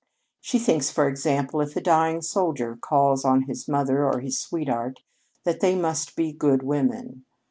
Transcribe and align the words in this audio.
She 0.39 0.57
thinks, 0.57 0.89
for 0.89 1.07
example, 1.07 1.61
if 1.61 1.75
a 1.75 1.79
dying 1.79 2.23
soldier 2.23 2.75
calls 2.75 3.23
on 3.23 3.43
his 3.43 3.67
mother 3.67 4.03
or 4.11 4.19
his 4.21 4.39
sweetheart 4.39 5.01
that 5.43 5.59
they 5.59 5.75
must 5.75 6.15
be 6.15 6.31
good 6.33 6.63
women. 6.63 7.23